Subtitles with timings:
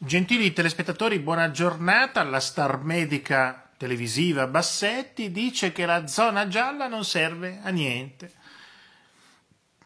[0.00, 2.22] Gentili telespettatori, buona giornata.
[2.22, 8.30] La star medica televisiva Bassetti dice che la zona gialla non serve a niente.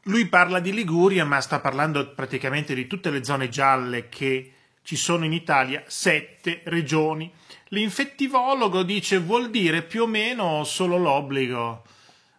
[0.03, 4.53] Lui parla di Liguria, ma sta parlando praticamente di tutte le zone gialle che
[4.83, 7.33] ci sono in Italia, sette regioni.
[7.69, 11.85] L'infettivologo dice vuol dire più o meno solo l'obbligo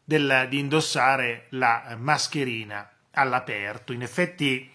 [0.04, 3.94] del, di indossare la mascherina all'aperto.
[3.94, 4.73] In effetti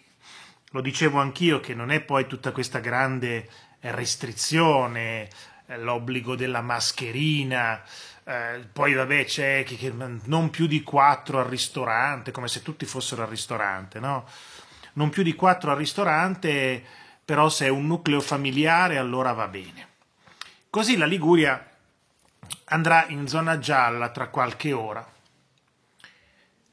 [0.71, 3.49] lo dicevo anch'io che non è poi tutta questa grande
[3.81, 5.29] eh, restrizione,
[5.67, 7.83] eh, l'obbligo della mascherina,
[8.25, 12.85] eh, poi vabbè c'è che, che non più di quattro al ristorante, come se tutti
[12.85, 14.27] fossero al ristorante, no?
[14.95, 16.85] Non più di quattro al ristorante,
[17.25, 19.87] però se è un nucleo familiare allora va bene.
[20.71, 21.67] Così la Liguria
[22.65, 25.07] andrà in zona gialla tra qualche ora.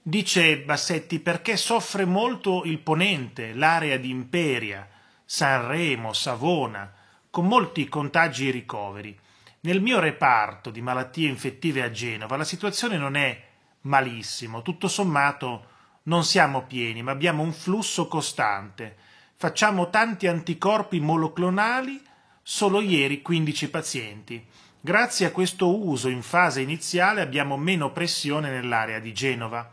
[0.08, 4.88] Dice Bassetti perché soffre molto il ponente, l'area di Imperia,
[5.26, 6.94] Sanremo, Savona,
[7.32, 9.20] con molti contagi e ricoveri.
[9.62, 13.46] Nel mio reparto di malattie infettive a Genova la situazione non è
[13.82, 15.66] malissimo, tutto sommato
[16.04, 18.98] non siamo pieni, ma abbiamo un flusso costante.
[19.38, 22.00] Facciamo tanti anticorpi monoclonali,
[22.44, 24.46] solo ieri 15 pazienti.
[24.80, 29.68] Grazie a questo uso in fase iniziale abbiamo meno pressione nell'area di Genova.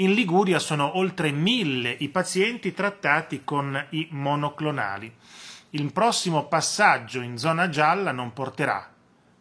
[0.00, 5.14] In Liguria sono oltre mille i pazienti trattati con i monoclonali.
[5.70, 8.94] Il prossimo passaggio in zona gialla non porterà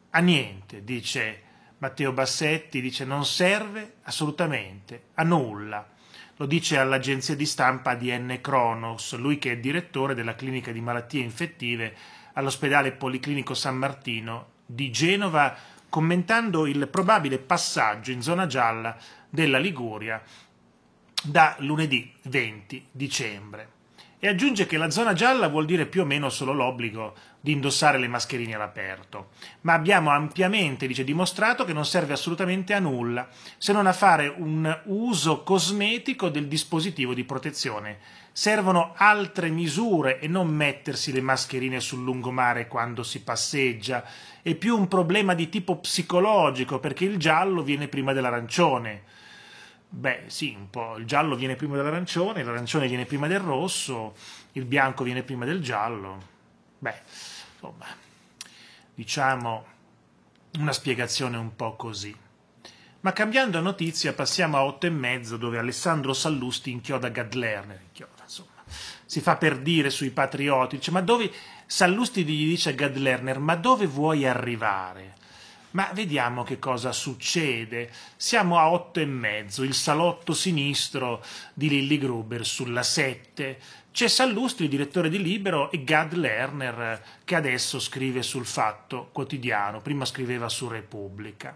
[0.09, 1.41] a niente, dice
[1.77, 5.87] Matteo Bassetti, dice non serve assolutamente a nulla.
[6.35, 11.23] Lo dice all'agenzia di stampa ADN Kronos, lui che è direttore della clinica di malattie
[11.23, 11.95] infettive
[12.33, 15.55] all'ospedale Policlinico San Martino di Genova,
[15.87, 18.97] commentando il probabile passaggio in zona gialla
[19.29, 20.21] della Liguria
[21.23, 23.77] da lunedì 20 dicembre.
[24.21, 27.97] E aggiunge che la zona gialla vuol dire più o meno solo l'obbligo di indossare
[27.97, 29.29] le mascherine all'aperto,
[29.61, 34.27] ma abbiamo ampiamente dice, dimostrato che non serve assolutamente a nulla se non a fare
[34.27, 37.99] un uso cosmetico del dispositivo di protezione.
[38.33, 44.03] Servono altre misure e non mettersi le mascherine sul lungomare quando si passeggia.
[44.41, 49.03] È più un problema di tipo psicologico perché il giallo viene prima dell'arancione
[49.91, 50.97] Beh, sì, un po'.
[50.97, 54.15] Il giallo viene prima dell'arancione, l'arancione viene prima del rosso,
[54.53, 56.21] il bianco viene prima del giallo.
[56.77, 57.01] Beh,
[57.53, 57.85] insomma,
[58.93, 59.65] diciamo
[60.59, 62.15] una spiegazione un po' così.
[63.01, 68.23] Ma cambiando notizia passiamo a otto e mezzo dove Alessandro Sallusti inchioda Gad Lerner, inchioda,
[68.23, 68.61] insomma,
[69.05, 71.31] si fa per dire sui patrioti, ma dove,
[71.65, 75.15] Sallusti gli dice a Gad Lerner, ma dove vuoi arrivare?
[75.71, 77.91] Ma vediamo che cosa succede.
[78.15, 83.59] Siamo a otto e mezzo, il salotto sinistro di Lilly Gruber sulla 7.
[83.91, 90.05] C'è Sallustri, direttore di Libero, e Gad Lerner, che adesso scrive sul Fatto Quotidiano, prima
[90.05, 91.55] scriveva su Repubblica.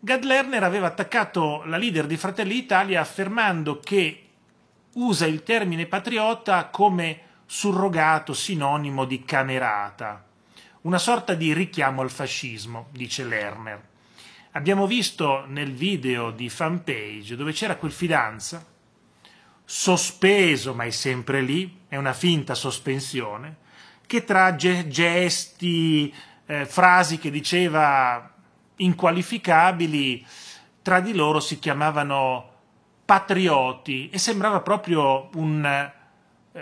[0.00, 4.22] Gad Lerner aveva attaccato la leader di Fratelli Italia affermando che
[4.94, 10.27] usa il termine patriota come surrogato sinonimo di camerata
[10.88, 13.78] una sorta di richiamo al fascismo, dice Lerner.
[14.52, 18.64] Abbiamo visto nel video di fanpage dove c'era quel fidanza,
[19.66, 23.56] sospeso, ma è sempre lì, è una finta sospensione,
[24.06, 26.14] che tra gesti,
[26.46, 28.34] eh, frasi che diceva
[28.76, 30.26] inqualificabili,
[30.80, 32.50] tra di loro si chiamavano
[33.04, 35.92] patrioti e sembrava proprio un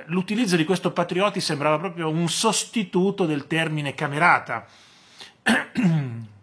[0.06, 4.66] l'utilizzo di questo patrioti sembrava proprio un sostituto del termine camerata.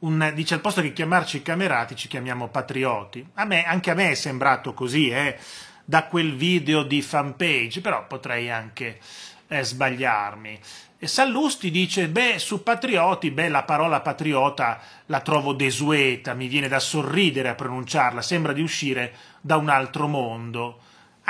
[0.00, 3.26] Un, dice al posto che chiamarci camerati ci chiamiamo patrioti.
[3.34, 5.36] A me, anche a me è sembrato così, eh,
[5.84, 8.98] da quel video di fanpage, però potrei anche
[9.46, 10.58] eh, sbagliarmi.
[10.98, 16.68] E Sallusti dice, beh, su patrioti, beh, la parola patriota la trovo desueta, mi viene
[16.68, 20.80] da sorridere a pronunciarla, sembra di uscire da un altro mondo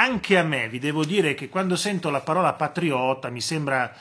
[0.01, 3.93] anche a me, vi devo dire che quando sento la parola patriota mi sembra,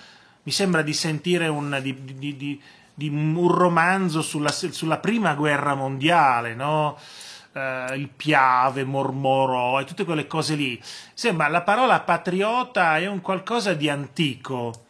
[0.44, 2.62] mi sembra di sentire un, di, di,
[2.94, 6.97] di, un romanzo sulla, sulla, prima guerra mondiale, no?
[7.51, 10.81] Uh, il Piave, Mormorò e tutte quelle cose lì.
[11.13, 14.85] Sembra la parola patriota è un qualcosa di antico.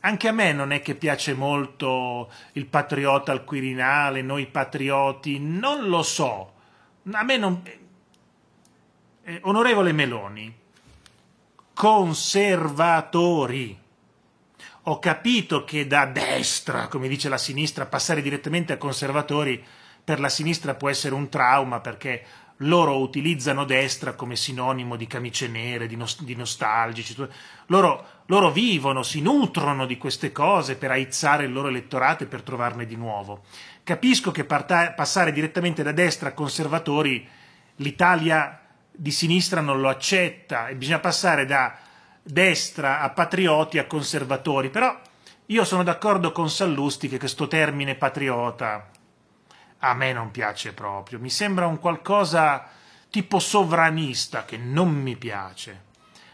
[0.00, 5.86] Anche a me non è che piace molto il patriota al Quirinale, noi patrioti, non
[5.86, 6.54] lo so.
[7.12, 7.62] A me non,
[9.28, 10.50] eh, onorevole Meloni,
[11.74, 13.78] conservatori.
[14.84, 19.62] Ho capito che da destra, come dice la sinistra, passare direttamente a conservatori
[20.02, 22.24] per la sinistra può essere un trauma perché
[22.62, 27.14] loro utilizzano destra come sinonimo di camicie nere, di, nost- di nostalgici,
[27.66, 32.40] loro, loro, vivono, si nutrono di queste cose per aizzare il loro elettorato e per
[32.40, 33.42] trovarne di nuovo.
[33.84, 37.28] Capisco che parta- passare direttamente da destra a conservatori
[37.76, 41.76] l'Italia di sinistra non lo accetta e bisogna passare da
[42.22, 44.98] destra a patrioti a conservatori, però
[45.46, 48.90] io sono d'accordo con Sallusti che questo termine patriota
[49.78, 52.68] a me non piace proprio, mi sembra un qualcosa
[53.10, 55.86] tipo sovranista che non mi piace.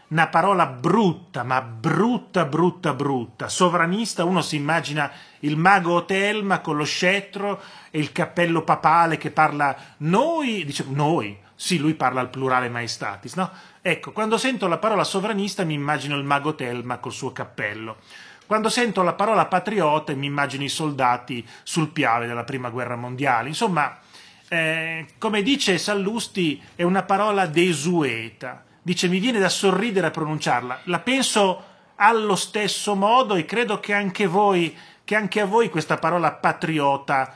[0.07, 3.49] Una parola brutta, ma brutta, brutta, brutta.
[3.49, 7.59] Sovranista, uno si immagina il mago Otelma con lo scettro
[7.89, 13.35] e il cappello papale che parla noi, dice noi, sì, lui parla al plurale maestatis,
[13.35, 13.49] no?
[13.81, 17.97] Ecco, quando sento la parola sovranista mi immagino il mago Telma col suo cappello.
[18.45, 23.47] Quando sento la parola patriota mi immagino i soldati sul piave della prima guerra mondiale.
[23.47, 23.99] Insomma,
[24.47, 28.63] eh, come dice Sallusti, è una parola desueta.
[28.81, 30.81] Dice, mi viene da sorridere a pronunciarla.
[30.83, 31.63] La penso
[31.95, 37.33] allo stesso modo e credo che anche, voi, che anche a voi questa parola patriota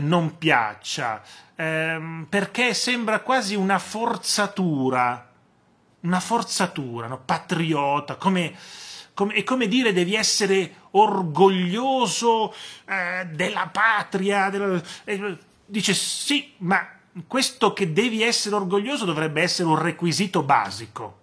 [0.00, 1.22] non piaccia,
[1.54, 5.30] ehm, perché sembra quasi una forzatura,
[6.00, 7.20] una forzatura, no?
[7.24, 8.54] patriota, come
[9.14, 12.54] come, è come dire devi essere orgoglioso
[12.86, 14.48] eh, della patria.
[14.48, 16.86] Della, eh, dice sì, ma
[17.26, 21.20] questo che devi essere orgoglioso dovrebbe essere un requisito basico.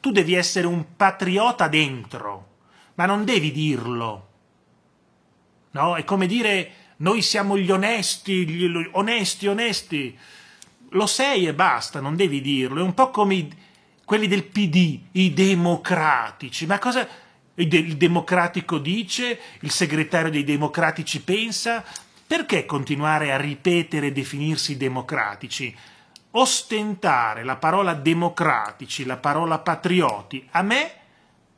[0.00, 2.48] Tu devi essere un patriota dentro,
[2.94, 4.28] ma non devi dirlo.
[5.72, 5.96] No?
[5.96, 10.18] È come dire noi siamo gli onesti, gli onesti, onesti.
[10.90, 12.80] Lo sei e basta, non devi dirlo.
[12.80, 13.52] È un po' come i,
[14.04, 16.66] quelli del PD, i democratici.
[16.66, 17.06] Ma cosa
[17.54, 21.84] il democratico dice, il segretario dei democratici pensa?
[22.26, 25.74] Perché continuare a ripetere e definirsi democratici?
[26.32, 30.92] Ostentare la parola democratici, la parola patrioti, a me,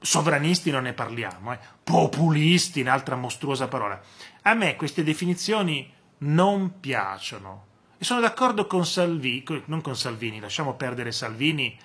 [0.01, 4.01] sovranisti non ne parliamo, eh, populisti, un'altra mostruosa parola,
[4.43, 7.67] a me queste definizioni non piacciono.
[7.99, 11.77] E sono d'accordo con Salvini, non con Salvini, lasciamo perdere Salvini,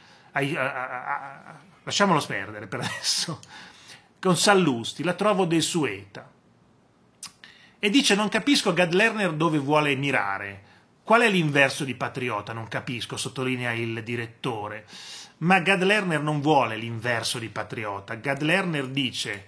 [1.84, 3.40] lasciamolo perdere per adesso,
[4.20, 6.32] con Sallusti, la trovo desueta.
[7.80, 10.64] E dice non capisco Gad Lerner dove vuole mirare.
[11.04, 12.52] Qual è l'inverso di patriota?
[12.52, 14.86] Non capisco, sottolinea il direttore.
[15.38, 18.16] Ma Gad Lerner non vuole l'inverso di patriota.
[18.16, 19.46] Gad Lerner dice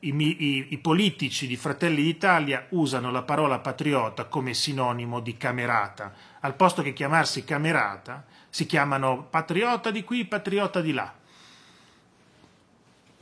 [0.00, 6.12] i, i, i politici di Fratelli d'Italia usano la parola patriota come sinonimo di camerata.
[6.40, 11.14] Al posto che chiamarsi camerata, si chiamano patriota di qui, patriota di là.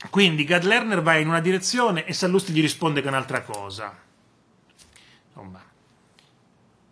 [0.09, 3.93] Quindi Gad Lerner va in una direzione e Sallusti gli risponde con un'altra cosa.
[5.27, 5.61] Insomma,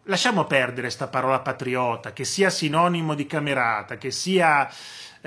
[0.04, 4.70] lasciamo perdere questa parola patriota, che sia sinonimo di camerata, che sia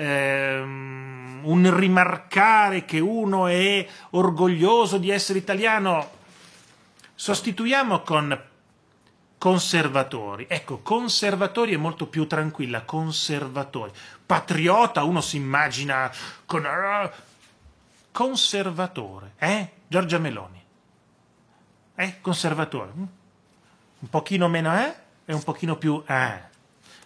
[0.01, 6.19] ehm, un rimarcare che uno è orgoglioso di essere italiano.
[7.13, 8.39] Sostituiamo con
[9.37, 10.45] conservatori.
[10.49, 13.91] Ecco, conservatori è molto più tranquilla, conservatori.
[14.25, 16.11] Patriota, uno si immagina
[16.45, 16.67] con
[18.11, 19.69] conservatore, eh?
[19.87, 20.63] Giorgia Meloni.
[21.95, 22.21] Eh?
[22.21, 22.91] Conservatore.
[22.95, 23.03] Mm?
[23.99, 24.95] Un pochino meno eh
[25.25, 26.49] e un pochino più eh.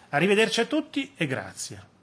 [0.08, 1.94] Arrivederci a tutti e grazie.